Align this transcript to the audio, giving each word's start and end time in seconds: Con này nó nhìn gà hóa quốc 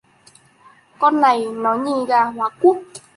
Con 0.99 1.21
này 1.21 1.45
nó 1.55 1.75
nhìn 1.75 2.05
gà 2.05 2.23
hóa 2.25 2.49
quốc 2.61 2.77